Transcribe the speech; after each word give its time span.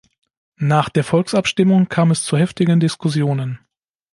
Nach 0.57 0.89
der 0.89 1.03
Volksabstimmung 1.03 1.87
kam 1.87 2.09
es 2.09 2.23
zu 2.23 2.35
heftigen 2.35 2.79
Diskussionen. 2.79 3.59